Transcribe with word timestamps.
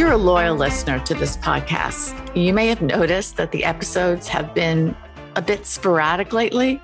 You're 0.00 0.12
a 0.12 0.16
loyal 0.16 0.56
listener 0.56 0.98
to 0.98 1.12
this 1.12 1.36
podcast, 1.36 2.34
you 2.34 2.54
may 2.54 2.66
have 2.68 2.80
noticed 2.80 3.36
that 3.36 3.52
the 3.52 3.62
episodes 3.62 4.26
have 4.26 4.54
been 4.54 4.96
a 5.36 5.42
bit 5.42 5.66
sporadic 5.66 6.32
lately, 6.32 6.80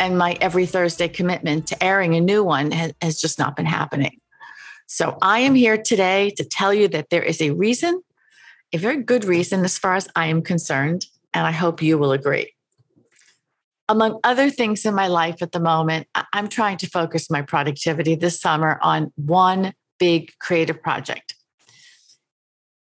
and 0.00 0.18
my 0.18 0.36
every 0.40 0.66
Thursday 0.66 1.06
commitment 1.06 1.68
to 1.68 1.80
airing 1.80 2.16
a 2.16 2.20
new 2.20 2.42
one 2.42 2.72
has, 2.72 2.92
has 3.00 3.20
just 3.20 3.38
not 3.38 3.54
been 3.54 3.66
happening. 3.66 4.18
So 4.88 5.16
I 5.22 5.38
am 5.38 5.54
here 5.54 5.78
today 5.78 6.30
to 6.30 6.44
tell 6.44 6.74
you 6.74 6.88
that 6.88 7.10
there 7.10 7.22
is 7.22 7.40
a 7.40 7.52
reason, 7.52 8.02
a 8.72 8.78
very 8.78 9.00
good 9.00 9.24
reason, 9.24 9.64
as 9.64 9.78
far 9.78 9.94
as 9.94 10.08
I 10.16 10.26
am 10.26 10.42
concerned, 10.42 11.06
and 11.32 11.46
I 11.46 11.52
hope 11.52 11.80
you 11.80 11.98
will 11.98 12.10
agree. 12.10 12.52
Among 13.88 14.18
other 14.24 14.50
things 14.50 14.84
in 14.84 14.96
my 14.96 15.06
life 15.06 15.40
at 15.40 15.52
the 15.52 15.60
moment, 15.60 16.08
I'm 16.32 16.48
trying 16.48 16.78
to 16.78 16.88
focus 16.88 17.30
my 17.30 17.42
productivity 17.42 18.16
this 18.16 18.40
summer 18.40 18.80
on 18.82 19.12
one 19.14 19.72
big 20.00 20.32
creative 20.40 20.82
project. 20.82 21.36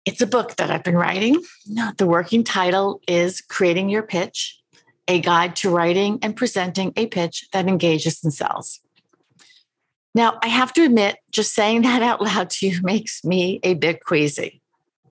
It's 0.06 0.22
a 0.22 0.26
book 0.26 0.56
that 0.56 0.70
I've 0.70 0.82
been 0.82 0.96
writing. 0.96 1.42
The 1.98 2.06
working 2.06 2.42
title 2.42 3.02
is 3.06 3.42
Creating 3.42 3.90
Your 3.90 4.02
Pitch 4.02 4.58
A 5.06 5.20
Guide 5.20 5.56
to 5.56 5.70
Writing 5.70 6.18
and 6.22 6.34
Presenting 6.34 6.94
a 6.96 7.06
Pitch 7.06 7.46
That 7.52 7.68
Engages 7.68 8.24
and 8.24 8.32
Sells. 8.32 8.80
Now, 10.14 10.38
I 10.42 10.48
have 10.48 10.72
to 10.72 10.84
admit, 10.84 11.18
just 11.30 11.54
saying 11.54 11.82
that 11.82 12.02
out 12.02 12.22
loud 12.22 12.48
to 12.50 12.66
you 12.66 12.80
makes 12.82 13.24
me 13.24 13.60
a 13.62 13.74
bit 13.74 14.02
queasy, 14.02 14.62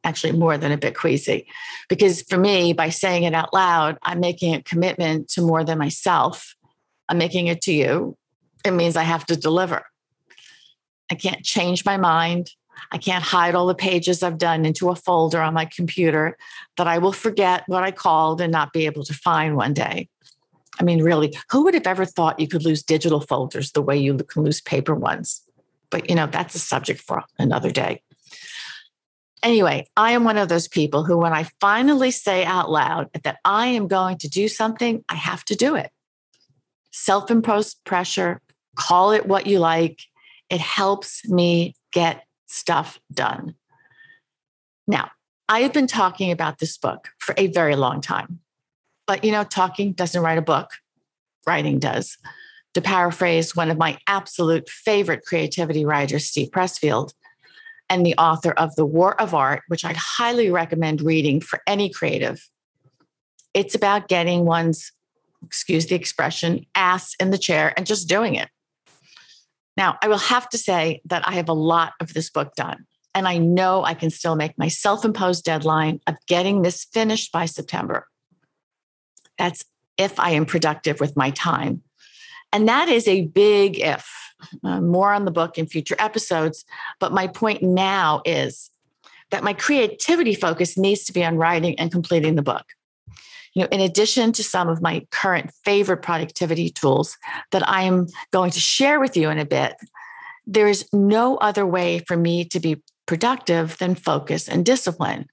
actually, 0.04 0.34
more 0.34 0.58
than 0.58 0.72
a 0.72 0.78
bit 0.78 0.98
queasy. 0.98 1.48
Because 1.88 2.24
for 2.24 2.38
me, 2.38 2.74
by 2.74 2.90
saying 2.90 3.24
it 3.24 3.36
out 3.36 3.54
loud, 3.54 4.00
I'm 4.02 4.20
making 4.20 4.56
a 4.56 4.64
commitment 4.64 5.30
to 5.30 5.42
more 5.42 5.64
than 5.64 5.78
myself. 5.78 6.56
I'm 7.08 7.20
making 7.20 7.46
it 7.46 7.62
to 7.62 7.72
you. 7.72 8.18
It 8.66 8.72
means 8.72 8.98
I 8.98 9.04
have 9.04 9.26
to 9.28 9.36
deliver. 9.36 9.86
I 11.12 11.16
can't 11.16 11.44
change 11.44 11.86
my 11.86 11.98
mind. 11.98 12.50
I 12.92 12.98
can't 12.98 13.24
hide 13.24 13.56
all 13.56 13.68
the 13.68 13.76
pages 13.76 14.24
I've 14.24 14.38
done 14.38 14.66
into 14.66 14.90
a 14.90 14.96
folder 14.96 15.42
on 15.42 15.54
my 15.54 15.66
computer 15.66 16.38
that 16.78 16.88
I 16.88 16.98
will 16.98 17.12
forget 17.12 17.64
what 17.68 17.84
I 17.84 17.92
called 17.92 18.42
and 18.42 18.52
not 18.52 18.74
be 18.74 18.86
able 18.86 19.04
to 19.06 19.14
find 19.14 19.56
one 19.56 19.74
day. 19.74 20.10
I 20.80 20.84
mean, 20.84 21.04
really, 21.04 21.36
who 21.52 21.64
would 21.64 21.74
have 21.74 21.88
ever 21.88 22.06
thought 22.06 22.40
you 22.40 22.48
could 22.48 22.64
lose 22.64 22.84
digital 22.84 23.20
folders 23.20 23.72
the 23.72 23.82
way 23.82 23.98
you 23.98 24.16
can 24.16 24.44
lose 24.44 24.62
paper 24.62 24.96
ones? 24.96 25.42
But, 25.90 26.10
you 26.10 26.16
know, 26.16 26.28
that's 26.28 26.56
a 26.56 26.60
subject 26.60 27.02
for 27.02 27.24
another 27.38 27.72
day. 27.72 28.02
Anyway, 29.42 29.88
I 29.96 30.12
am 30.12 30.24
one 30.24 30.38
of 30.38 30.50
those 30.50 30.68
people 30.68 31.04
who, 31.04 31.18
when 31.18 31.34
I 31.34 31.48
finally 31.62 32.12
say 32.12 32.44
out 32.44 32.70
loud 32.70 33.10
that 33.24 33.40
I 33.46 33.68
am 33.68 33.88
going 33.88 34.18
to 34.20 34.30
do 34.30 34.48
something, 34.48 35.04
I 35.10 35.16
have 35.16 35.46
to 35.46 35.56
do 35.56 35.76
it. 35.76 35.92
Self 36.92 37.32
imposed 37.32 37.78
pressure, 37.86 38.42
call 38.76 39.12
it 39.12 39.26
what 39.26 39.48
you 39.48 39.60
like. 39.60 40.00
It 40.50 40.60
helps 40.60 41.28
me 41.28 41.76
get 41.94 42.24
stuff 42.50 43.00
done. 43.14 43.56
Now, 44.88 45.12
I 45.48 45.62
have 45.62 45.74
been 45.74 45.88
talking 45.88 46.32
about 46.32 46.60
this 46.60 46.78
book 46.78 47.10
for 47.20 47.34
a 47.38 47.48
very 47.48 47.76
long 47.76 48.02
time. 48.02 48.40
But, 49.08 49.24
you 49.24 49.32
know, 49.32 49.44
talking 49.44 49.94
doesn't 49.94 50.22
write 50.22 50.38
a 50.38 50.44
book, 50.44 50.70
writing 51.48 51.80
does. 51.80 52.18
To 52.76 52.82
paraphrase 52.82 53.56
one 53.56 53.72
of 53.72 53.78
my 53.78 53.98
absolute 54.06 54.70
favorite 54.70 55.26
creativity 55.26 55.86
writers, 55.86 56.26
Steve 56.26 56.52
Pressfield, 56.52 57.14
and 57.90 58.06
the 58.06 58.16
author 58.18 58.52
of 58.52 58.76
The 58.76 58.86
War 58.86 59.20
of 59.20 59.34
Art, 59.34 59.64
which 59.68 59.84
I'd 59.84 59.98
highly 59.98 60.52
recommend 60.52 61.02
reading 61.02 61.42
for 61.42 61.62
any 61.66 61.90
creative. 61.90 62.48
It's 63.56 63.74
about 63.74 64.08
getting 64.08 64.46
one's, 64.46 64.92
excuse 65.44 65.88
the 65.88 65.96
expression, 65.96 66.68
ass 66.76 67.16
in 67.20 67.32
the 67.32 67.40
chair 67.40 67.74
and 67.76 67.88
just 67.88 68.08
doing 68.08 68.36
it. 68.36 68.50
Now, 69.80 69.98
I 70.02 70.10
will 70.10 70.18
have 70.18 70.50
to 70.50 70.58
say 70.58 71.02
that 71.06 71.26
I 71.26 71.32
have 71.36 71.48
a 71.48 71.54
lot 71.54 71.94
of 72.02 72.14
this 72.14 72.30
book 72.30 72.54
done, 72.56 72.86
and 73.16 73.26
I 73.26 73.38
know 73.38 73.86
I 73.86 73.94
can 73.94 74.10
still 74.10 74.36
make 74.36 74.58
my 74.58 74.68
self 74.68 75.06
imposed 75.06 75.46
deadline 75.46 76.02
of 76.06 76.16
getting 76.28 76.64
this 76.64 76.84
finished 76.84 77.32
by 77.32 77.46
September. 77.46 78.06
That's 79.38 79.64
if 79.98 80.20
I 80.20 80.32
am 80.32 80.46
productive 80.46 81.00
with 81.00 81.16
my 81.16 81.30
time. 81.32 81.82
And 82.52 82.68
that 82.68 82.90
is 82.90 83.08
a 83.08 83.28
big 83.28 83.80
if. 83.80 84.06
Uh, 84.64 84.82
more 84.82 85.14
on 85.14 85.26
the 85.26 85.32
book 85.32 85.58
in 85.58 85.66
future 85.66 85.98
episodes. 86.00 86.66
But 87.00 87.12
my 87.12 87.28
point 87.28 87.62
now 87.62 88.22
is 88.26 88.70
that 89.32 89.44
my 89.44 89.54
creativity 89.54 90.34
focus 90.34 90.78
needs 90.78 91.04
to 91.06 91.14
be 91.14 91.24
on 91.24 91.38
writing 91.38 91.78
and 91.78 91.92
completing 91.92 92.36
the 92.36 92.42
book 92.42 92.66
you 93.54 93.64
know, 93.64 93.70
in 93.72 93.82
addition 93.82 94.32
to 94.34 94.44
some 94.44 94.70
of 94.70 94.82
my 94.82 95.06
current 95.12 95.52
favorite 95.64 96.02
productivity 96.02 96.70
tools 96.70 97.18
that 97.52 97.68
I'm 97.68 98.08
going 98.32 98.52
to 98.52 98.60
share 98.60 99.00
with 99.00 99.18
you 99.18 99.30
in 99.30 99.40
a 99.40 99.46
bit, 99.46 99.76
there's 100.46 100.86
no 100.94 101.38
other 101.38 101.66
way 101.66 102.00
for 102.00 102.18
me 102.18 102.46
to 102.46 102.60
be 102.60 102.82
productive 103.06 103.78
than 103.78 103.96
focus 103.96 104.48
and 104.48 104.66
discipline. 104.66 105.26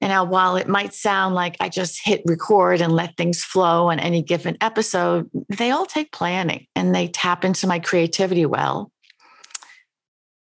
And 0.00 0.10
now, 0.10 0.24
while 0.24 0.56
it 0.56 0.68
might 0.68 0.92
sound 0.92 1.34
like 1.34 1.56
I 1.60 1.68
just 1.70 2.04
hit 2.04 2.22
record 2.26 2.80
and 2.80 2.92
let 2.92 3.16
things 3.16 3.42
flow 3.42 3.88
on 3.90 3.98
any 3.98 4.22
given 4.22 4.58
episode, 4.60 5.30
they 5.48 5.70
all 5.70 5.86
take 5.86 6.12
planning 6.12 6.66
and 6.76 6.94
they 6.94 7.08
tap 7.08 7.44
into 7.44 7.66
my 7.66 7.78
creativity 7.78 8.44
well 8.44 8.90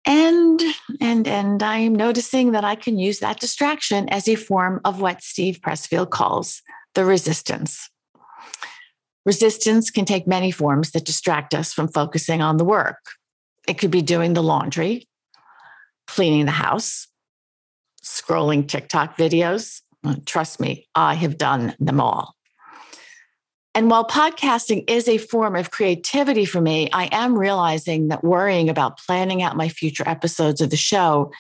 and 0.06 0.62
and 1.00 1.28
and 1.28 1.64
i'm 1.64 1.96
noticing 1.96 2.52
that 2.52 2.64
i 2.66 2.76
can 2.76 2.98
use 3.00 3.20
that 3.20 3.40
distraction 3.40 4.10
as 4.10 4.28
a 4.28 4.36
form 4.36 4.82
of 4.84 5.00
what 5.00 5.24
steve 5.24 5.60
pressfield 5.62 6.10
calls 6.10 6.62
the 6.94 7.06
resistance. 7.06 7.90
Resistance 9.26 9.90
can 9.90 10.06
take 10.06 10.28
many 10.28 10.52
forms 10.52 10.92
that 10.92 11.06
distract 11.06 11.54
us 11.54 11.74
from 11.74 11.88
focusing 11.88 12.42
on 12.42 12.58
the 12.58 12.66
work. 12.66 13.00
It 13.68 13.78
could 13.78 13.92
be 13.92 14.02
doing 14.02 14.34
the 14.34 14.44
laundry 14.44 15.08
cleaning 16.08 16.46
the 16.46 16.52
house 16.52 17.08
scrolling 18.04 18.68
tiktok 18.68 19.18
videos. 19.18 19.80
Trust 20.26 20.60
me 20.60 20.86
i 20.96 21.14
have 21.14 21.38
done 21.38 21.74
them 21.80 22.02
all 22.02 22.36
and 23.76 23.90
while 23.90 24.06
podcasting 24.06 24.88
is 24.88 25.08
a 25.08 25.18
form 25.18 25.56
of 25.56 25.72
creativity 25.72 26.46
for 26.46 26.62
me, 26.62 26.90
I 26.94 27.10
am 27.12 27.38
realizing 27.38 28.10
that 28.10 28.24
worrying 28.24 28.70
about 28.70 29.00
planning 29.00 29.42
out 29.42 29.58
my 29.58 29.68
future 29.68 30.08
episodes 30.08 30.62
of 30.62 30.70
the 30.70 30.78
show 30.78 31.32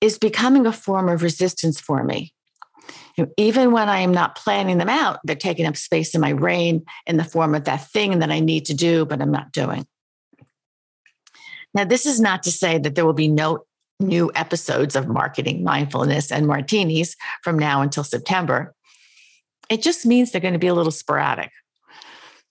is 0.00 0.18
becoming 0.18 0.66
a 0.66 0.72
form 0.72 1.08
of 1.08 1.22
resistance 1.22 1.80
for 1.80 2.04
me. 2.04 2.32
You 3.16 3.24
know, 3.24 3.30
even 3.36 3.72
when 3.72 3.88
I 3.88 4.00
am 4.00 4.12
not 4.12 4.36
planning 4.36 4.78
them 4.78 4.88
out, 4.88 5.18
they're 5.24 5.34
taking 5.34 5.66
up 5.66 5.76
space 5.76 6.14
in 6.14 6.20
my 6.20 6.32
brain 6.32 6.84
in 7.06 7.16
the 7.16 7.24
form 7.24 7.54
of 7.54 7.64
that 7.64 7.88
thing 7.90 8.20
that 8.20 8.30
I 8.30 8.40
need 8.40 8.66
to 8.66 8.74
do, 8.74 9.04
but 9.04 9.20
I'm 9.20 9.32
not 9.32 9.52
doing. 9.52 9.86
Now, 11.74 11.84
this 11.84 12.06
is 12.06 12.20
not 12.20 12.44
to 12.44 12.52
say 12.52 12.78
that 12.78 12.94
there 12.94 13.06
will 13.06 13.14
be 13.14 13.28
no 13.28 13.64
new 13.98 14.30
episodes 14.34 14.94
of 14.94 15.08
marketing, 15.08 15.64
mindfulness, 15.64 16.30
and 16.30 16.46
martinis 16.46 17.16
from 17.42 17.58
now 17.58 17.82
until 17.82 18.04
September. 18.04 18.74
It 19.68 19.82
just 19.82 20.06
means 20.06 20.30
they're 20.30 20.40
going 20.40 20.52
to 20.52 20.58
be 20.58 20.66
a 20.66 20.74
little 20.74 20.92
sporadic. 20.92 21.50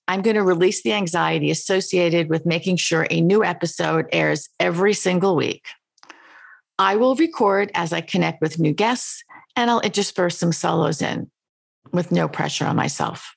I'm 0.08 0.22
going 0.22 0.36
to 0.36 0.44
release 0.44 0.84
the 0.84 0.94
anxiety 0.94 1.50
associated 1.50 2.30
with 2.30 2.46
making 2.46 2.78
sure 2.78 3.08
a 3.10 3.22
new 3.22 3.44
episode 3.44 4.08
airs 4.12 4.50
every 4.60 4.94
single 4.94 5.36
week. 5.36 5.66
I 6.78 6.96
will 6.96 7.16
record 7.16 7.72
as 7.74 7.94
I 7.94 8.02
connect 8.02 8.42
with 8.42 8.60
new 8.60 8.74
guests 8.74 9.24
and 9.56 9.70
I'll 9.70 9.80
intersperse 9.80 10.38
some 10.38 10.52
solos 10.52 11.02
in 11.02 11.30
with 11.92 12.12
no 12.12 12.28
pressure 12.28 12.66
on 12.66 12.76
myself, 12.76 13.36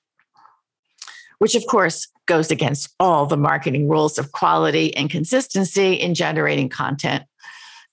which 1.39 1.55
of 1.55 1.67
course 1.67 2.09
goes 2.27 2.51
against 2.51 2.89
all 2.99 3.27
the 3.27 3.37
marketing 3.37 3.89
rules 3.89 4.19
of 4.19 4.33
quality 4.33 4.97
and 4.97 5.11
consistency 5.11 5.95
in 5.95 6.15
generating 6.15 6.69
content. 6.69 7.25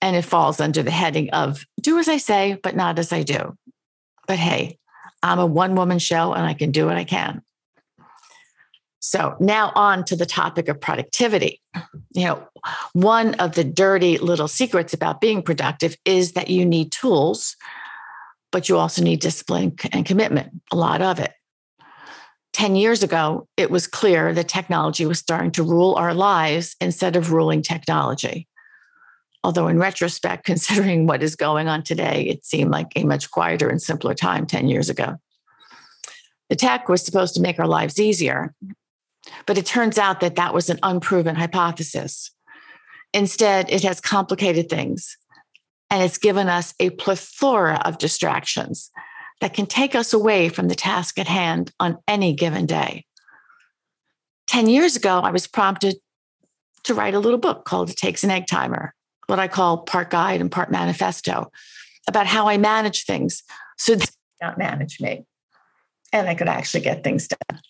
And 0.00 0.16
it 0.16 0.22
falls 0.22 0.60
under 0.60 0.82
the 0.82 0.90
heading 0.90 1.30
of 1.30 1.64
do 1.80 1.98
as 1.98 2.08
I 2.08 2.16
say, 2.16 2.58
but 2.62 2.74
not 2.74 2.98
as 2.98 3.12
I 3.12 3.22
do. 3.22 3.56
But 4.26 4.38
hey, 4.38 4.78
I'm 5.22 5.38
a 5.38 5.46
one 5.46 5.76
woman 5.76 5.98
show 5.98 6.32
and 6.32 6.44
I 6.44 6.54
can 6.54 6.72
do 6.72 6.86
what 6.86 6.96
I 6.96 7.04
can. 7.04 7.42
So 9.06 9.36
now 9.38 9.70
on 9.74 10.04
to 10.06 10.16
the 10.16 10.24
topic 10.24 10.66
of 10.66 10.80
productivity. 10.80 11.60
You 12.14 12.24
know, 12.24 12.48
one 12.94 13.34
of 13.34 13.54
the 13.54 13.62
dirty 13.62 14.16
little 14.16 14.48
secrets 14.48 14.94
about 14.94 15.20
being 15.20 15.42
productive 15.42 15.94
is 16.06 16.32
that 16.32 16.48
you 16.48 16.64
need 16.64 16.90
tools, 16.90 17.54
but 18.50 18.70
you 18.70 18.78
also 18.78 19.02
need 19.02 19.20
discipline 19.20 19.76
and 19.92 20.06
commitment, 20.06 20.58
a 20.72 20.76
lot 20.76 21.02
of 21.02 21.18
it. 21.20 21.32
10 22.54 22.76
years 22.76 23.02
ago, 23.02 23.46
it 23.58 23.70
was 23.70 23.86
clear 23.86 24.32
that 24.32 24.48
technology 24.48 25.04
was 25.04 25.18
starting 25.18 25.50
to 25.50 25.62
rule 25.62 25.96
our 25.96 26.14
lives 26.14 26.74
instead 26.80 27.14
of 27.14 27.30
ruling 27.30 27.60
technology. 27.60 28.48
Although, 29.44 29.68
in 29.68 29.78
retrospect, 29.78 30.46
considering 30.46 31.06
what 31.06 31.22
is 31.22 31.36
going 31.36 31.68
on 31.68 31.82
today, 31.82 32.22
it 32.22 32.46
seemed 32.46 32.70
like 32.70 32.90
a 32.96 33.04
much 33.04 33.30
quieter 33.30 33.68
and 33.68 33.82
simpler 33.82 34.14
time 34.14 34.46
10 34.46 34.66
years 34.70 34.88
ago. 34.88 35.18
The 36.48 36.56
tech 36.56 36.88
was 36.88 37.04
supposed 37.04 37.34
to 37.34 37.42
make 37.42 37.58
our 37.58 37.68
lives 37.68 38.00
easier, 38.00 38.54
but 39.46 39.58
it 39.58 39.66
turns 39.66 39.98
out 39.98 40.20
that 40.20 40.36
that 40.36 40.54
was 40.54 40.70
an 40.70 40.78
unproven 40.82 41.36
hypothesis. 41.36 42.30
Instead, 43.12 43.70
it 43.70 43.82
has 43.82 44.00
complicated 44.00 44.68
things 44.68 45.16
and 45.90 46.02
it's 46.02 46.18
given 46.18 46.48
us 46.48 46.74
a 46.80 46.90
plethora 46.90 47.80
of 47.84 47.98
distractions 47.98 48.90
that 49.40 49.54
can 49.54 49.66
take 49.66 49.94
us 49.94 50.12
away 50.12 50.48
from 50.48 50.68
the 50.68 50.74
task 50.74 51.18
at 51.18 51.28
hand 51.28 51.72
on 51.78 51.98
any 52.08 52.34
given 52.34 52.66
day. 52.66 53.04
10 54.48 54.68
years 54.68 54.96
ago, 54.96 55.20
I 55.20 55.30
was 55.30 55.46
prompted 55.46 55.96
to 56.84 56.94
write 56.94 57.14
a 57.14 57.18
little 57.18 57.38
book 57.38 57.64
called 57.64 57.90
It 57.90 57.96
Takes 57.96 58.24
an 58.24 58.30
Egg 58.30 58.46
Timer, 58.46 58.94
what 59.26 59.38
I 59.38 59.48
call 59.48 59.78
part 59.78 60.10
guide 60.10 60.40
and 60.40 60.50
part 60.50 60.70
manifesto, 60.70 61.50
about 62.08 62.26
how 62.26 62.48
I 62.48 62.58
manage 62.58 63.04
things 63.04 63.42
so 63.78 63.94
they 63.94 64.04
don't 64.40 64.58
manage 64.58 65.00
me 65.00 65.24
and 66.12 66.28
I 66.28 66.34
could 66.34 66.48
actually 66.48 66.82
get 66.82 67.02
things 67.02 67.28
done. 67.28 67.60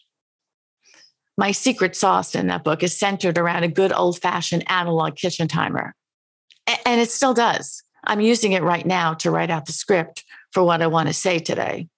My 1.37 1.51
secret 1.53 1.97
sauce 1.97 2.35
in 2.35 2.47
that 2.47 2.65
book 2.65 2.83
is 2.83 2.97
centered 2.97 3.39
around 3.39 3.65
a 3.65 3.69
good 3.69 3.93
old 3.93 4.21
fashioned 4.21 4.71
analog 4.71 5.17
kitchen 5.17 5.49
timer. 5.49 5.95
And 6.87 7.01
it 7.01 7.11
still 7.11 7.35
does. 7.35 7.83
I'm 8.05 8.21
using 8.21 8.53
it 8.53 8.63
right 8.63 8.87
now 8.87 9.15
to 9.15 9.31
write 9.31 9.51
out 9.51 9.67
the 9.67 9.73
script 9.73 10.25
for 10.53 10.63
what 10.63 10.83
I 10.83 10.87
want 10.87 11.09
to 11.09 11.15
say 11.15 11.39
today. 11.39 11.89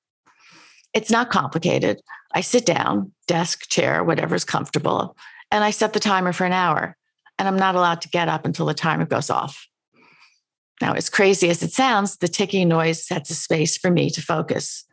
It's 0.94 1.10
not 1.10 1.30
complicated. 1.30 2.00
I 2.32 2.40
sit 2.40 2.64
down, 2.64 3.12
desk, 3.26 3.68
chair, 3.68 4.02
whatever's 4.02 4.44
comfortable, 4.44 5.16
and 5.50 5.62
I 5.62 5.70
set 5.70 5.92
the 5.92 6.00
timer 6.00 6.32
for 6.32 6.44
an 6.44 6.52
hour. 6.52 6.96
And 7.38 7.46
I'm 7.46 7.58
not 7.58 7.74
allowed 7.74 8.00
to 8.02 8.08
get 8.08 8.28
up 8.28 8.46
until 8.46 8.66
the 8.66 8.74
timer 8.74 9.04
goes 9.04 9.28
off. 9.28 9.66
Now, 10.80 10.94
as 10.94 11.10
crazy 11.10 11.50
as 11.50 11.62
it 11.62 11.72
sounds, 11.72 12.16
the 12.16 12.28
ticking 12.28 12.68
noise 12.68 13.06
sets 13.06 13.30
a 13.30 13.34
space 13.34 13.76
for 13.76 13.90
me 13.90 14.08
to 14.10 14.22
focus. 14.22 14.84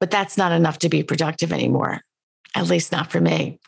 But 0.00 0.10
that's 0.10 0.36
not 0.36 0.52
enough 0.52 0.78
to 0.80 0.88
be 0.88 1.02
productive 1.02 1.52
anymore, 1.52 2.00
at 2.54 2.68
least 2.68 2.92
not 2.92 3.10
for 3.10 3.20
me. 3.20 3.58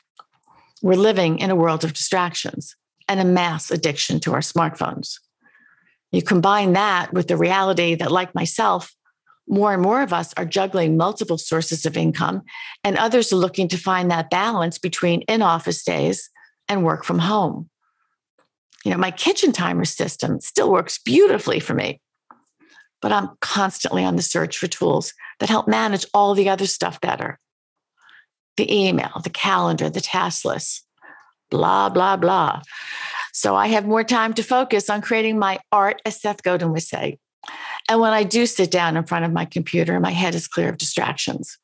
We're 0.82 0.94
living 0.94 1.38
in 1.38 1.50
a 1.50 1.56
world 1.56 1.84
of 1.84 1.92
distractions 1.92 2.76
and 3.08 3.20
a 3.20 3.25
mass 3.25 3.70
addiction 3.70 4.20
to 4.20 4.32
our 4.32 4.40
smartphones. 4.40 5.19
You 6.12 6.22
combine 6.22 6.72
that 6.75 7.12
with 7.12 7.28
the 7.28 7.36
reality 7.36 7.94
that, 7.96 8.12
like 8.12 8.34
myself, 8.34 8.94
more 9.48 9.72
and 9.72 9.82
more 9.82 10.02
of 10.02 10.12
us 10.12 10.32
are 10.36 10.44
juggling 10.44 10.96
multiple 10.96 11.38
sources 11.38 11.86
of 11.86 11.96
income, 11.96 12.42
and 12.84 12.96
others 12.96 13.32
are 13.32 13.36
looking 13.36 13.69
to 13.69 13.78
find 13.78 14.10
that 14.10 14.30
balance 14.30 14.78
between 14.78 15.22
in 15.22 15.42
office 15.42 15.82
days 15.82 16.30
and 16.69 16.84
work 16.84 17.04
from 17.04 17.19
home. 17.19 17.69
You 18.84 18.92
know, 18.92 18.98
my 18.98 19.10
kitchen 19.10 19.52
timer 19.52 19.84
system 19.84 20.40
still 20.40 20.70
works 20.70 20.98
beautifully 20.98 21.60
for 21.60 21.75
me, 21.75 22.00
but 23.02 23.12
I'm 23.12 23.30
constantly 23.40 24.04
on 24.04 24.16
the 24.16 24.22
search 24.22 24.58
for 24.58 24.66
tools 24.66 25.12
that 25.40 25.48
help 25.48 25.66
manage 25.66 26.06
all 26.14 26.34
the 26.34 26.48
other 26.48 26.66
stuff 26.66 27.00
better 27.00 27.38
the 28.58 28.70
email, 28.72 29.20
the 29.25 29.31
calendar, 29.31 29.88
the 29.88 30.02
task 30.02 30.44
list, 30.44 30.87
blah, 31.50 31.88
blah, 31.88 32.16
blah. 32.16 32.60
So 33.32 33.56
I 33.56 33.69
have 33.69 33.87
more 33.87 34.05
time 34.05 34.34
to 34.34 34.43
focus 34.43 34.90
on 34.90 35.00
creating 35.00 35.38
my 35.38 35.58
art, 35.72 36.02
as 36.05 36.20
Seth 36.20 36.43
Godin 36.43 36.72
would 36.72 36.82
say. 36.82 37.19
And 37.88 38.00
when 38.00 38.12
I 38.12 38.25
do 38.25 38.44
sit 38.44 38.70
down 38.70 38.96
in 38.96 39.05
front 39.05 39.25
of 39.25 39.32
my 39.32 39.46
computer, 39.46 39.99
my 40.00 40.10
head 40.10 40.34
is 40.34 40.46
clear 40.46 40.69
of 40.69 40.76
distractions. 40.76 41.56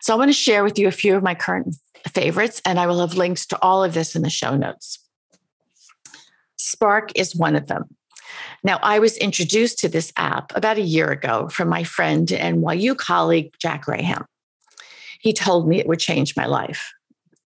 So 0.00 0.12
I 0.12 0.16
want 0.16 0.30
to 0.30 0.32
share 0.32 0.64
with 0.64 0.78
you 0.78 0.88
a 0.88 0.92
few 0.92 1.16
of 1.16 1.22
my 1.22 1.34
current 1.34 1.76
favorites, 2.08 2.60
and 2.64 2.80
I 2.80 2.86
will 2.86 3.00
have 3.00 3.14
links 3.14 3.46
to 3.46 3.62
all 3.62 3.84
of 3.84 3.94
this 3.94 4.16
in 4.16 4.22
the 4.22 4.30
show 4.30 4.56
notes. 4.56 4.98
Spark 6.56 7.12
is 7.14 7.36
one 7.36 7.54
of 7.54 7.66
them. 7.66 7.96
Now, 8.64 8.78
I 8.82 8.98
was 8.98 9.16
introduced 9.16 9.78
to 9.80 9.88
this 9.88 10.12
app 10.16 10.56
about 10.56 10.78
a 10.78 10.82
year 10.82 11.10
ago 11.10 11.48
from 11.48 11.68
my 11.68 11.84
friend 11.84 12.30
and 12.32 12.62
NYU 12.64 12.96
colleague, 12.96 13.54
Jack 13.60 13.84
Graham. 13.84 14.24
He 15.26 15.32
told 15.32 15.66
me 15.66 15.80
it 15.80 15.88
would 15.88 15.98
change 15.98 16.36
my 16.36 16.46
life. 16.46 16.94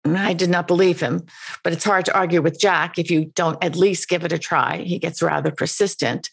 Mm-hmm. 0.07 0.15
I 0.15 0.31
did 0.31 0.49
not 0.49 0.65
believe 0.65 1.01
him, 1.01 1.25
but 1.61 1.73
it's 1.73 1.83
hard 1.83 2.05
to 2.05 2.15
argue 2.15 2.41
with 2.41 2.57
Jack 2.57 2.97
if 2.97 3.11
you 3.11 3.25
don't 3.35 3.61
at 3.61 3.75
least 3.75 4.07
give 4.07 4.23
it 4.23 4.31
a 4.31 4.39
try. 4.39 4.77
He 4.77 4.97
gets 4.97 5.21
rather 5.21 5.51
persistent. 5.51 6.29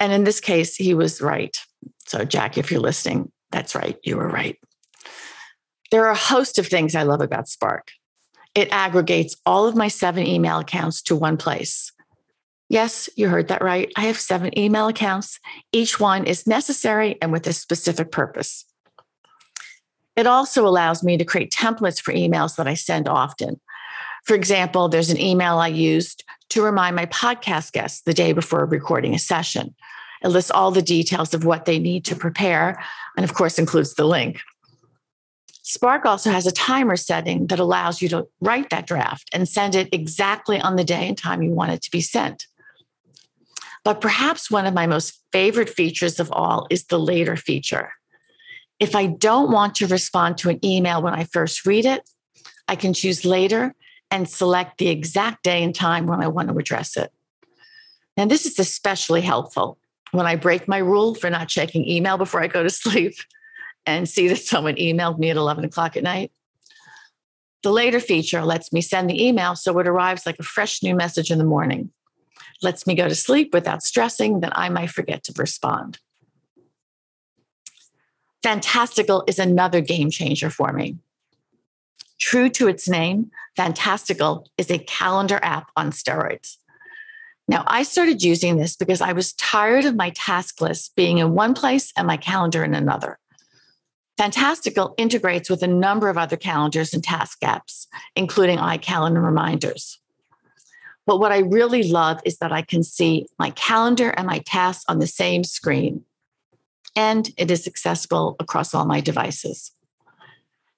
And 0.00 0.14
in 0.14 0.24
this 0.24 0.40
case, 0.40 0.76
he 0.76 0.94
was 0.94 1.20
right. 1.20 1.54
So, 2.06 2.24
Jack, 2.24 2.56
if 2.56 2.70
you're 2.70 2.80
listening, 2.80 3.30
that's 3.50 3.74
right. 3.74 3.98
You 4.02 4.16
were 4.16 4.30
right. 4.30 4.58
There 5.90 6.06
are 6.06 6.12
a 6.12 6.16
host 6.16 6.58
of 6.58 6.68
things 6.68 6.94
I 6.94 7.02
love 7.02 7.20
about 7.20 7.48
Spark. 7.48 7.90
It 8.54 8.72
aggregates 8.72 9.36
all 9.44 9.66
of 9.66 9.76
my 9.76 9.88
seven 9.88 10.26
email 10.26 10.58
accounts 10.58 11.02
to 11.02 11.16
one 11.16 11.36
place. 11.36 11.92
Yes, 12.70 13.10
you 13.14 13.28
heard 13.28 13.48
that 13.48 13.60
right. 13.60 13.92
I 13.94 14.06
have 14.06 14.18
seven 14.18 14.58
email 14.58 14.88
accounts. 14.88 15.38
Each 15.70 16.00
one 16.00 16.24
is 16.24 16.46
necessary 16.46 17.18
and 17.20 17.30
with 17.30 17.46
a 17.46 17.52
specific 17.52 18.10
purpose. 18.10 18.64
It 20.18 20.26
also 20.26 20.66
allows 20.66 21.04
me 21.04 21.16
to 21.16 21.24
create 21.24 21.52
templates 21.52 22.00
for 22.00 22.12
emails 22.12 22.56
that 22.56 22.66
I 22.66 22.74
send 22.74 23.08
often. 23.08 23.60
For 24.24 24.34
example, 24.34 24.88
there's 24.88 25.10
an 25.10 25.20
email 25.20 25.58
I 25.58 25.68
used 25.68 26.24
to 26.48 26.60
remind 26.60 26.96
my 26.96 27.06
podcast 27.06 27.70
guests 27.70 28.00
the 28.00 28.12
day 28.12 28.32
before 28.32 28.66
recording 28.66 29.14
a 29.14 29.18
session. 29.20 29.76
It 30.24 30.28
lists 30.28 30.50
all 30.50 30.72
the 30.72 30.82
details 30.82 31.34
of 31.34 31.44
what 31.44 31.66
they 31.66 31.78
need 31.78 32.04
to 32.06 32.16
prepare, 32.16 32.82
and 33.16 33.22
of 33.22 33.34
course, 33.34 33.60
includes 33.60 33.94
the 33.94 34.06
link. 34.06 34.40
Spark 35.62 36.04
also 36.04 36.32
has 36.32 36.48
a 36.48 36.52
timer 36.52 36.96
setting 36.96 37.46
that 37.46 37.60
allows 37.60 38.02
you 38.02 38.08
to 38.08 38.26
write 38.40 38.70
that 38.70 38.88
draft 38.88 39.30
and 39.32 39.48
send 39.48 39.76
it 39.76 39.88
exactly 39.92 40.60
on 40.60 40.74
the 40.74 40.82
day 40.82 41.06
and 41.06 41.16
time 41.16 41.42
you 41.42 41.52
want 41.52 41.70
it 41.70 41.82
to 41.82 41.92
be 41.92 42.00
sent. 42.00 42.48
But 43.84 44.00
perhaps 44.00 44.50
one 44.50 44.66
of 44.66 44.74
my 44.74 44.88
most 44.88 45.22
favorite 45.30 45.68
features 45.68 46.18
of 46.18 46.32
all 46.32 46.66
is 46.70 46.86
the 46.86 46.98
later 46.98 47.36
feature. 47.36 47.92
If 48.80 48.94
I 48.94 49.06
don't 49.06 49.50
want 49.50 49.76
to 49.76 49.86
respond 49.86 50.38
to 50.38 50.50
an 50.50 50.64
email 50.64 51.02
when 51.02 51.14
I 51.14 51.24
first 51.24 51.66
read 51.66 51.84
it, 51.84 52.08
I 52.68 52.76
can 52.76 52.94
choose 52.94 53.24
later 53.24 53.74
and 54.10 54.28
select 54.28 54.78
the 54.78 54.88
exact 54.88 55.42
day 55.42 55.62
and 55.62 55.74
time 55.74 56.06
when 56.06 56.22
I 56.22 56.28
want 56.28 56.48
to 56.48 56.56
address 56.56 56.96
it. 56.96 57.12
And 58.16 58.30
this 58.30 58.46
is 58.46 58.58
especially 58.58 59.20
helpful 59.20 59.78
when 60.12 60.26
I 60.26 60.36
break 60.36 60.68
my 60.68 60.78
rule 60.78 61.14
for 61.14 61.30
not 61.30 61.48
checking 61.48 61.88
email 61.88 62.16
before 62.18 62.42
I 62.42 62.46
go 62.46 62.62
to 62.62 62.70
sleep 62.84 63.14
and 63.86 64.08
see 64.08 64.28
that 64.28 64.38
someone 64.38 64.76
emailed 64.76 65.18
me 65.18 65.30
at 65.30 65.36
11 65.36 65.64
o'clock 65.64 65.96
at 65.96 66.02
night. 66.02 66.30
The 67.62 67.72
later 67.72 68.00
feature 68.00 68.44
lets 68.44 68.72
me 68.72 68.80
send 68.80 69.10
the 69.10 69.26
email 69.26 69.56
so 69.56 69.76
it 69.78 69.88
arrives 69.88 70.24
like 70.24 70.38
a 70.38 70.44
fresh 70.44 70.82
new 70.82 70.94
message 70.94 71.30
in 71.30 71.38
the 71.38 71.44
morning. 71.44 71.90
Lets 72.62 72.86
me 72.86 72.94
go 72.94 73.08
to 73.08 73.14
sleep 73.14 73.52
without 73.52 73.82
stressing 73.82 74.40
that 74.40 74.56
I 74.56 74.68
might 74.68 74.90
forget 74.90 75.24
to 75.24 75.32
respond. 75.36 75.98
Fantastical 78.42 79.24
is 79.26 79.38
another 79.38 79.80
game 79.80 80.10
changer 80.10 80.50
for 80.50 80.72
me. 80.72 80.96
True 82.20 82.48
to 82.50 82.68
its 82.68 82.88
name, 82.88 83.30
Fantastical 83.56 84.48
is 84.56 84.70
a 84.70 84.78
calendar 84.78 85.40
app 85.42 85.70
on 85.76 85.90
steroids. 85.90 86.56
Now, 87.48 87.64
I 87.66 87.82
started 87.82 88.22
using 88.22 88.58
this 88.58 88.76
because 88.76 89.00
I 89.00 89.12
was 89.12 89.32
tired 89.32 89.84
of 89.84 89.96
my 89.96 90.10
task 90.10 90.60
list 90.60 90.94
being 90.94 91.18
in 91.18 91.34
one 91.34 91.54
place 91.54 91.92
and 91.96 92.06
my 92.06 92.16
calendar 92.16 92.62
in 92.62 92.74
another. 92.74 93.18
Fantastical 94.18 94.94
integrates 94.98 95.48
with 95.48 95.62
a 95.62 95.68
number 95.68 96.08
of 96.08 96.18
other 96.18 96.36
calendars 96.36 96.92
and 96.92 97.02
task 97.02 97.40
apps, 97.40 97.86
including 98.14 98.58
iCalendar 98.58 99.24
reminders. 99.24 99.98
But 101.06 101.20
what 101.20 101.32
I 101.32 101.38
really 101.38 101.84
love 101.84 102.20
is 102.24 102.38
that 102.38 102.52
I 102.52 102.62
can 102.62 102.82
see 102.82 103.26
my 103.38 103.50
calendar 103.50 104.10
and 104.10 104.26
my 104.26 104.40
tasks 104.40 104.84
on 104.88 104.98
the 104.98 105.06
same 105.06 105.42
screen 105.42 106.04
and 106.98 107.30
it 107.36 107.48
is 107.48 107.68
accessible 107.68 108.34
across 108.40 108.74
all 108.74 108.84
my 108.84 109.00
devices. 109.00 109.70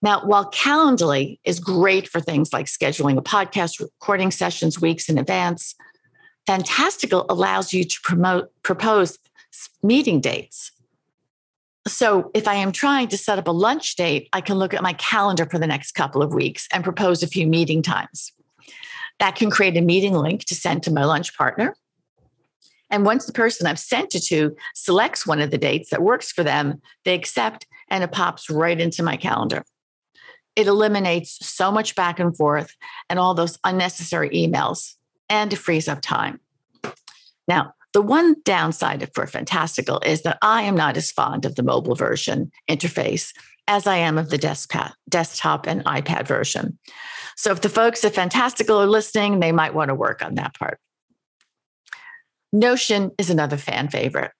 Now, 0.02 0.22
while 0.26 0.50
Calendly 0.50 1.38
is 1.44 1.58
great 1.60 2.06
for 2.06 2.20
things 2.20 2.52
like 2.52 2.66
scheduling 2.66 3.16
a 3.16 3.22
podcast, 3.22 3.80
recording 3.80 4.30
sessions 4.30 4.78
weeks 4.78 5.08
in 5.08 5.16
advance, 5.16 5.74
Fantastical 6.46 7.24
allows 7.30 7.72
you 7.72 7.84
to 7.84 8.00
promote 8.02 8.50
propose 8.62 9.18
meeting 9.82 10.20
dates. 10.20 10.72
So, 11.86 12.30
if 12.34 12.46
I 12.46 12.54
am 12.56 12.72
trying 12.72 13.08
to 13.08 13.18
set 13.18 13.38
up 13.38 13.48
a 13.48 13.52
lunch 13.52 13.96
date, 13.96 14.28
I 14.34 14.42
can 14.42 14.58
look 14.58 14.74
at 14.74 14.82
my 14.82 14.92
calendar 14.94 15.46
for 15.46 15.58
the 15.58 15.66
next 15.66 15.92
couple 15.92 16.22
of 16.22 16.34
weeks 16.34 16.68
and 16.70 16.84
propose 16.84 17.22
a 17.22 17.26
few 17.26 17.46
meeting 17.46 17.82
times. 17.82 18.32
That 19.20 19.36
can 19.36 19.50
create 19.50 19.76
a 19.78 19.80
meeting 19.80 20.12
link 20.12 20.44
to 20.46 20.54
send 20.54 20.82
to 20.82 20.92
my 20.92 21.04
lunch 21.04 21.34
partner. 21.36 21.74
And 22.90 23.04
once 23.04 23.26
the 23.26 23.32
person 23.32 23.66
I've 23.66 23.78
sent 23.78 24.14
it 24.14 24.24
to 24.24 24.56
selects 24.74 25.26
one 25.26 25.40
of 25.40 25.50
the 25.50 25.58
dates 25.58 25.90
that 25.90 26.02
works 26.02 26.32
for 26.32 26.42
them, 26.42 26.80
they 27.04 27.14
accept 27.14 27.66
and 27.88 28.04
it 28.04 28.12
pops 28.12 28.50
right 28.50 28.80
into 28.80 29.02
my 29.02 29.16
calendar. 29.16 29.64
It 30.56 30.66
eliminates 30.66 31.38
so 31.46 31.70
much 31.70 31.94
back 31.94 32.18
and 32.18 32.36
forth 32.36 32.74
and 33.08 33.18
all 33.18 33.34
those 33.34 33.58
unnecessary 33.64 34.30
emails 34.30 34.94
and 35.28 35.52
it 35.52 35.56
frees 35.56 35.88
up 35.88 36.00
time. 36.00 36.40
Now, 37.46 37.74
the 37.92 38.02
one 38.02 38.36
downside 38.44 39.08
for 39.14 39.26
Fantastical 39.26 40.00
is 40.00 40.22
that 40.22 40.38
I 40.42 40.62
am 40.62 40.76
not 40.76 40.96
as 40.96 41.10
fond 41.10 41.44
of 41.44 41.56
the 41.56 41.62
mobile 41.62 41.94
version 41.94 42.52
interface 42.68 43.32
as 43.66 43.86
I 43.86 43.96
am 43.96 44.18
of 44.18 44.30
the 44.30 44.38
desktop, 44.38 44.92
desktop 45.08 45.66
and 45.66 45.84
iPad 45.84 46.26
version. 46.26 46.78
So 47.36 47.52
if 47.52 47.60
the 47.60 47.68
folks 47.68 48.04
at 48.04 48.14
Fantastical 48.14 48.80
are 48.80 48.86
listening, 48.86 49.40
they 49.40 49.52
might 49.52 49.74
want 49.74 49.88
to 49.88 49.94
work 49.94 50.24
on 50.24 50.34
that 50.34 50.54
part. 50.58 50.78
Notion 52.52 53.12
is 53.18 53.30
another 53.30 53.56
fan 53.56 53.88
favorite. 53.88 54.32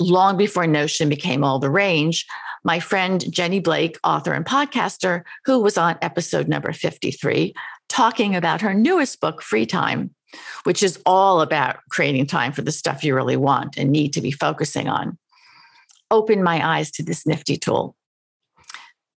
Long 0.00 0.36
before 0.36 0.66
Notion 0.66 1.08
became 1.08 1.44
all 1.44 1.58
the 1.58 1.70
range, 1.70 2.26
my 2.64 2.80
friend 2.80 3.30
Jenny 3.30 3.60
Blake, 3.60 3.98
author 4.02 4.32
and 4.32 4.44
podcaster, 4.44 5.22
who 5.44 5.60
was 5.60 5.76
on 5.76 5.98
episode 6.00 6.48
number 6.48 6.72
53, 6.72 7.54
talking 7.88 8.34
about 8.34 8.62
her 8.62 8.72
newest 8.72 9.20
book, 9.20 9.42
Free 9.42 9.66
Time, 9.66 10.14
which 10.64 10.82
is 10.82 11.00
all 11.04 11.42
about 11.42 11.76
creating 11.90 12.26
time 12.26 12.52
for 12.52 12.62
the 12.62 12.72
stuff 12.72 13.04
you 13.04 13.14
really 13.14 13.36
want 13.36 13.76
and 13.76 13.90
need 13.90 14.12
to 14.14 14.22
be 14.22 14.32
focusing 14.32 14.88
on, 14.88 15.18
opened 16.10 16.42
my 16.42 16.66
eyes 16.66 16.90
to 16.92 17.02
this 17.02 17.26
nifty 17.26 17.56
tool. 17.56 17.94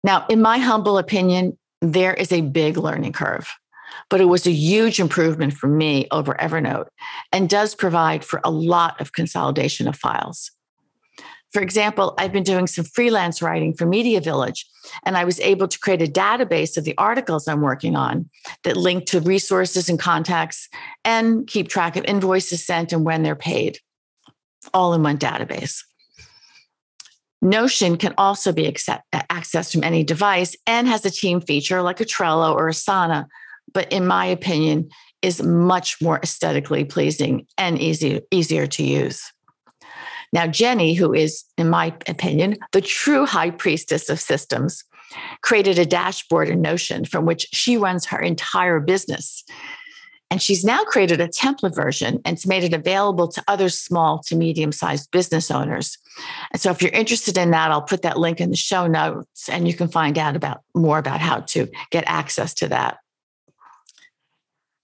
Now, 0.04 0.26
in 0.30 0.42
my 0.42 0.58
humble 0.58 0.98
opinion, 0.98 1.58
there 1.82 2.14
is 2.14 2.32
a 2.32 2.42
big 2.42 2.78
learning 2.78 3.14
curve, 3.14 3.50
but 4.10 4.22
it 4.22 4.26
was 4.26 4.46
a 4.46 4.52
huge 4.52 5.00
improvement 5.00 5.54
for 5.54 5.68
me 5.68 6.08
over 6.12 6.36
Evernote 6.36 6.88
and 7.32 7.50
does 7.50 7.76
provide 7.76 8.24
for 8.24 8.42
a 8.44 8.52
lot 8.52 9.00
of 9.02 9.14
consolidation 9.14 9.88
of 9.88 9.96
files. 9.96 10.52
For 11.54 11.62
example, 11.62 12.14
I've 12.18 12.34
been 12.34 12.44
doing 12.44 12.68
some 12.68 12.84
freelance 12.84 13.42
writing 13.42 13.74
for 13.74 13.86
Media 13.86 14.20
Village, 14.20 14.68
and 15.06 15.18
I 15.18 15.24
was 15.24 15.40
able 15.40 15.68
to 15.68 15.80
create 15.80 16.02
a 16.02 16.12
database 16.12 16.78
of 16.78 16.84
the 16.84 16.96
articles 16.98 17.48
I'm 17.48 17.62
working 17.62 17.96
on 17.96 18.30
that 18.64 18.76
link 18.76 19.06
to 19.08 19.22
resources 19.22 19.88
and 19.88 19.98
contacts 19.98 20.68
and 21.06 21.48
keep 21.48 21.70
track 21.70 21.96
of 21.96 22.04
invoices 22.06 22.66
sent 22.66 22.92
and 22.92 23.06
when 23.06 23.24
they're 23.24 23.36
paid, 23.36 23.80
all 24.74 24.94
in 24.94 25.04
one 25.04 25.18
database. 25.18 25.82
Notion 27.42 27.98
can 27.98 28.14
also 28.18 28.52
be 28.52 28.70
accessed 28.70 29.72
from 29.72 29.84
any 29.84 30.04
device 30.04 30.56
and 30.66 30.88
has 30.88 31.06
a 31.06 31.12
team 31.12 31.40
feature 31.40 31.82
like 31.82 32.02
a 32.02 32.06
Trello 32.06 32.54
or 32.54 32.70
Asana, 32.70 33.26
but 33.74 33.92
in 33.92 34.08
my 34.08 34.26
opinion, 34.26 34.90
is 35.22 35.42
much 35.42 36.02
more 36.02 36.20
aesthetically 36.22 36.84
pleasing 36.84 37.48
and 37.58 37.80
easy, 37.80 38.22
easier 38.32 38.68
to 38.68 38.84
use. 38.84 39.32
Now, 40.34 40.48
Jenny, 40.48 40.94
who 40.94 41.14
is, 41.14 41.44
in 41.58 41.70
my 41.70 41.94
opinion, 42.08 42.58
the 42.72 42.82
true 42.82 43.26
high 43.26 43.50
priestess 43.50 44.10
of 44.10 44.20
systems, 44.20 44.84
created 45.42 45.80
a 45.80 45.86
dashboard 45.86 46.50
in 46.50 46.62
Notion 46.62 47.06
from 47.06 47.26
which 47.26 47.48
she 47.54 47.78
runs 47.78 48.06
her 48.06 48.20
entire 48.20 48.80
business. 48.80 49.44
And 50.30 50.42
she's 50.42 50.66
now 50.66 50.84
created 50.84 51.22
a 51.22 51.30
template 51.30 51.74
version 51.74 52.20
and 52.26 52.36
it's 52.36 52.46
made 52.46 52.66
it 52.66 52.74
available 52.74 53.30
to 53.30 53.44
other 53.48 53.70
small 53.70 54.20
to 54.24 54.36
medium 54.36 54.74
sized 54.74 55.10
business 55.12 55.50
owners. 55.50 55.98
And 56.52 56.62
so 56.62 56.70
if 56.70 56.82
you're 56.82 56.92
interested 56.92 57.38
in 57.38 57.52
that, 57.52 57.72
I'll 57.72 57.82
put 57.82 58.02
that 58.02 58.20
link 58.20 58.42
in 58.42 58.50
the 58.50 58.58
show 58.58 58.88
notes 58.88 59.48
and 59.48 59.66
you 59.66 59.74
can 59.74 59.88
find 59.88 60.18
out 60.18 60.36
about 60.36 60.64
more 60.76 60.98
about 60.98 61.22
how 61.22 61.40
to 61.40 61.70
get 61.92 62.04
access 62.08 62.54
to 62.56 62.68
that. 62.68 62.98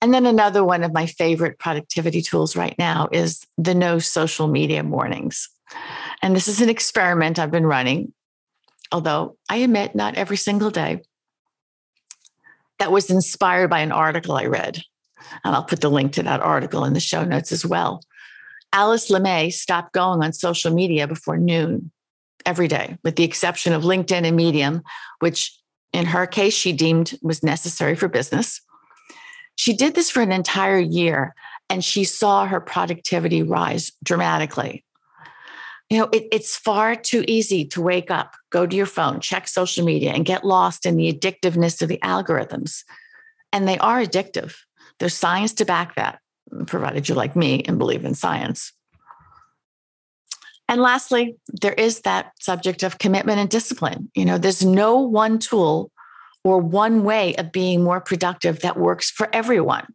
And 0.04 0.14
then 0.14 0.26
another 0.26 0.66
one 0.66 0.84
of 0.84 0.92
my 0.92 1.06
favorite 1.06 1.60
productivity 1.60 2.22
tools 2.22 2.58
right 2.58 2.76
now 2.78 3.08
is 3.14 3.48
the 3.58 3.74
no 3.74 4.00
social 4.00 4.50
media 4.50 4.84
mornings. 4.84 5.48
And 6.22 6.36
this 6.36 6.50
is 6.50 6.60
an 6.60 6.68
experiment 6.68 7.40
I've 7.40 7.52
been 7.52 7.66
running, 7.66 8.12
although 8.92 9.38
I 9.48 9.58
admit 9.58 9.96
not 9.96 10.16
every 10.16 10.36
single 10.36 10.72
day. 10.72 11.04
That 12.80 12.92
was 12.92 13.10
inspired 13.10 13.70
by 13.70 13.80
an 13.80 13.94
article 13.94 14.36
I 14.36 14.48
read. 14.48 14.84
And 15.46 15.56
I'll 15.56 15.64
put 15.64 15.80
the 15.80 15.90
link 15.90 16.12
to 16.14 16.24
that 16.24 16.42
article 16.42 16.84
in 16.84 16.92
the 16.92 17.00
show 17.00 17.24
notes 17.24 17.54
as 17.54 17.66
well. 17.66 18.02
Alice 18.74 19.10
LeMay 19.10 19.54
stopped 19.54 19.94
going 19.94 20.22
on 20.22 20.34
social 20.34 20.74
media 20.74 21.08
before 21.08 21.38
noon 21.38 21.92
every 22.46 22.68
day, 22.68 22.98
with 23.06 23.16
the 23.16 23.24
exception 23.24 23.72
of 23.72 23.84
LinkedIn 23.84 24.26
and 24.26 24.36
Medium, 24.36 24.82
which 25.20 25.58
in 25.94 26.08
her 26.08 26.28
case 26.28 26.54
she 26.54 26.74
deemed 26.74 27.18
was 27.22 27.42
necessary 27.42 27.96
for 27.96 28.10
business. 28.10 28.60
She 29.64 29.72
did 29.72 29.96
this 29.96 30.10
for 30.10 30.22
an 30.22 30.34
entire 30.34 30.78
year 30.78 31.34
and 31.70 31.86
she 31.86 32.04
saw 32.04 32.46
her 32.46 32.60
productivity 32.60 33.44
rise 33.44 33.94
dramatically. 34.04 34.84
You 35.90 36.00
know, 36.00 36.10
it, 36.12 36.28
it's 36.34 36.58
far 36.58 36.98
too 36.98 37.24
easy 37.30 37.64
to 37.68 37.82
wake 37.82 38.12
up, 38.12 38.34
go 38.50 38.68
to 38.68 38.76
your 38.76 38.86
phone, 38.86 39.22
check 39.22 39.48
social 39.48 39.86
media, 39.86 40.12
and 40.12 40.26
get 40.26 40.44
lost 40.44 40.86
in 40.86 40.98
the 40.98 41.14
addictiveness 41.14 41.82
of 41.82 41.88
the 41.88 41.98
algorithms. 42.00 42.84
And 43.54 43.66
they 43.66 43.78
are 43.78 44.02
addictive. 44.02 44.54
There's 45.00 45.14
science 45.14 45.54
to 45.54 45.66
back 45.66 45.96
that, 45.96 46.20
provided 46.68 47.08
you 47.08 47.16
like 47.16 47.34
me 47.34 47.64
and 47.64 47.78
believe 47.78 48.04
in 48.04 48.16
science. 48.16 48.74
And 50.68 50.82
lastly, 50.82 51.38
there 51.48 51.72
is 51.72 52.02
that 52.02 52.34
subject 52.42 52.84
of 52.84 52.98
commitment 52.98 53.40
and 53.40 53.50
discipline. 53.50 54.12
You 54.14 54.26
know, 54.26 54.38
there's 54.38 54.66
no 54.66 54.98
one 54.98 55.40
tool 55.40 55.90
or 56.44 56.60
one 56.60 57.04
way 57.04 57.36
of 57.36 57.52
being 57.52 57.84
more 57.84 58.02
productive 58.02 58.60
that 58.62 58.78
works 58.78 59.10
for 59.10 59.30
everyone. 59.34 59.88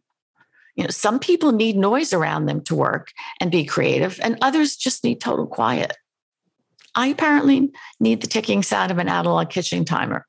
You 0.75 0.83
know, 0.83 0.89
some 0.89 1.19
people 1.19 1.51
need 1.51 1.75
noise 1.75 2.13
around 2.13 2.45
them 2.45 2.61
to 2.61 2.75
work 2.75 3.11
and 3.41 3.51
be 3.51 3.65
creative, 3.65 4.19
and 4.23 4.37
others 4.41 4.75
just 4.75 5.03
need 5.03 5.19
total 5.19 5.45
quiet. 5.45 5.97
I 6.95 7.07
apparently 7.07 7.71
need 7.99 8.21
the 8.21 8.27
ticking 8.27 8.63
sound 8.63 8.91
of 8.91 8.97
an 8.97 9.09
analog 9.09 9.49
kitchen 9.49 9.85
timer. 9.85 10.25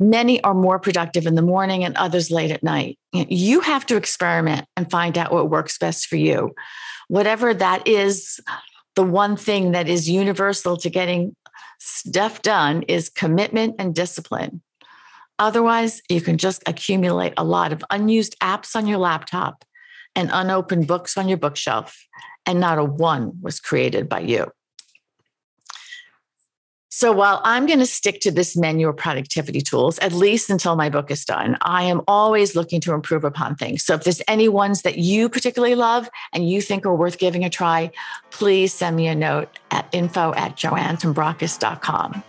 Many 0.00 0.42
are 0.44 0.54
more 0.54 0.78
productive 0.78 1.26
in 1.26 1.34
the 1.34 1.42
morning 1.42 1.84
and 1.84 1.96
others 1.96 2.30
late 2.30 2.50
at 2.50 2.62
night. 2.62 2.98
You 3.12 3.60
have 3.60 3.84
to 3.86 3.96
experiment 3.96 4.66
and 4.76 4.90
find 4.90 5.18
out 5.18 5.32
what 5.32 5.50
works 5.50 5.76
best 5.76 6.06
for 6.06 6.16
you. 6.16 6.54
Whatever 7.08 7.52
that 7.54 7.86
is, 7.86 8.40
the 8.94 9.02
one 9.02 9.36
thing 9.36 9.72
that 9.72 9.88
is 9.88 10.08
universal 10.08 10.76
to 10.78 10.90
getting 10.90 11.34
stuff 11.80 12.42
done 12.42 12.82
is 12.82 13.08
commitment 13.08 13.76
and 13.78 13.94
discipline. 13.94 14.62
Otherwise, 15.38 16.02
you 16.08 16.20
can 16.20 16.38
just 16.38 16.62
accumulate 16.66 17.34
a 17.36 17.44
lot 17.44 17.72
of 17.72 17.84
unused 17.90 18.38
apps 18.40 18.74
on 18.74 18.86
your 18.86 18.98
laptop 18.98 19.64
and 20.16 20.30
unopened 20.32 20.86
books 20.86 21.16
on 21.16 21.28
your 21.28 21.38
bookshelf, 21.38 22.06
and 22.44 22.58
not 22.58 22.78
a 22.78 22.84
one 22.84 23.40
was 23.40 23.60
created 23.60 24.08
by 24.08 24.20
you. 24.20 24.50
So 26.90 27.12
while 27.12 27.40
I'm 27.44 27.66
going 27.66 27.78
to 27.78 27.86
stick 27.86 28.18
to 28.22 28.32
this 28.32 28.56
menu 28.56 28.88
of 28.88 28.96
productivity 28.96 29.60
tools, 29.60 30.00
at 30.00 30.12
least 30.12 30.50
until 30.50 30.74
my 30.74 30.88
book 30.88 31.12
is 31.12 31.24
done, 31.24 31.56
I 31.60 31.84
am 31.84 32.00
always 32.08 32.56
looking 32.56 32.80
to 32.80 32.92
improve 32.92 33.22
upon 33.22 33.54
things. 33.54 33.84
So 33.84 33.94
if 33.94 34.02
there's 34.02 34.22
any 34.26 34.48
ones 34.48 34.82
that 34.82 34.98
you 34.98 35.28
particularly 35.28 35.76
love 35.76 36.08
and 36.32 36.50
you 36.50 36.60
think 36.60 36.84
are 36.84 36.94
worth 36.96 37.18
giving 37.18 37.44
a 37.44 37.50
try, 37.50 37.92
please 38.30 38.72
send 38.72 38.96
me 38.96 39.06
a 39.06 39.14
note 39.14 39.60
at 39.70 39.88
info 39.92 40.34
at 40.34 40.56
joannetombrakis.com. 40.56 42.24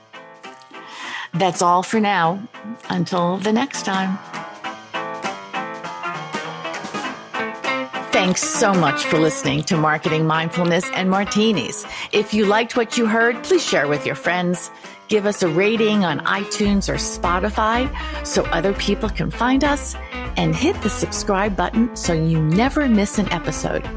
That's 1.34 1.62
all 1.62 1.84
for 1.84 2.00
now. 2.00 2.42
Until 2.90 3.38
the 3.38 3.54
next 3.54 3.86
time. 3.86 4.18
Thanks 8.12 8.44
so 8.44 8.74
much 8.74 9.06
for 9.06 9.18
listening 9.18 9.64
to 9.64 9.78
Marketing 9.78 10.28
Mindfulness 10.28 10.90
and 10.94 11.10
Martinis. 11.10 11.86
If 12.12 12.34
you 12.34 12.46
liked 12.46 12.76
what 12.76 12.98
you 12.98 13.06
heard, 13.06 13.42
please 13.44 13.66
share 13.66 13.88
with 13.88 14.06
your 14.06 14.16
friends. 14.16 14.70
Give 15.08 15.26
us 15.26 15.42
a 15.42 15.48
rating 15.48 16.04
on 16.04 16.20
iTunes 16.22 16.90
or 16.90 16.96
Spotify 16.96 17.90
so 18.26 18.44
other 18.46 18.74
people 18.74 19.10
can 19.10 19.32
find 19.32 19.64
us, 19.64 19.96
and 20.38 20.56
hit 20.56 20.80
the 20.82 20.90
subscribe 20.90 21.56
button 21.56 21.96
so 21.96 22.14
you 22.14 22.42
never 22.42 22.88
miss 22.90 23.18
an 23.20 23.32
episode. 23.32 23.88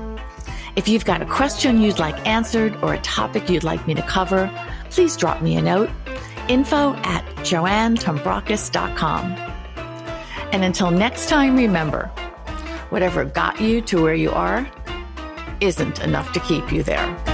If 0.76 0.88
you've 0.88 1.04
got 1.04 1.20
a 1.20 1.26
question 1.26 1.82
you'd 1.82 1.98
like 1.98 2.26
answered 2.26 2.76
or 2.82 2.94
a 2.94 3.00
topic 3.00 3.50
you'd 3.50 3.64
like 3.64 3.86
me 3.86 3.94
to 3.94 4.02
cover, 4.02 4.50
please 4.88 5.16
drop 5.16 5.42
me 5.42 5.56
a 5.56 5.62
note 5.62 5.90
info 6.48 6.94
at 6.96 7.24
joannetombrakis.com. 7.36 9.32
And 10.52 10.64
until 10.64 10.90
next 10.90 11.28
time, 11.28 11.56
remember 11.56 12.06
whatever 12.90 13.24
got 13.24 13.60
you 13.60 13.80
to 13.82 14.02
where 14.02 14.14
you 14.14 14.30
are 14.30 14.70
isn't 15.60 16.00
enough 16.00 16.32
to 16.32 16.40
keep 16.40 16.70
you 16.72 16.82
there. 16.82 17.31